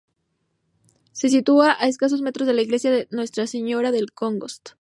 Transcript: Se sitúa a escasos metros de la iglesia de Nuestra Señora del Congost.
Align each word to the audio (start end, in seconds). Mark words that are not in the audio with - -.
Se 1.11 1.27
sitúa 1.29 1.69
a 1.79 1.87
escasos 1.87 2.21
metros 2.23 2.47
de 2.47 2.55
la 2.55 2.63
iglesia 2.63 2.89
de 2.89 3.07
Nuestra 3.11 3.45
Señora 3.45 3.91
del 3.91 4.13
Congost. 4.13 4.69